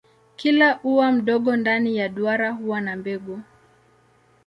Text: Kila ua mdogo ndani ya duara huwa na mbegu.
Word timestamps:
Kila 0.35 0.79
ua 0.83 1.11
mdogo 1.11 1.55
ndani 1.55 1.97
ya 1.97 2.09
duara 2.09 2.51
huwa 2.51 2.81
na 2.81 2.95
mbegu. 2.95 3.41